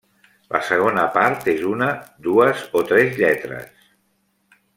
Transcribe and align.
La 0.53 0.61
segona 0.69 1.03
part 1.17 1.45
és 1.53 1.61
una, 1.73 1.91
dues 2.29 2.65
o 2.81 2.85
tres 2.93 3.21
lletres. 3.21 3.87